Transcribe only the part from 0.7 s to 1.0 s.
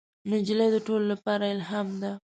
د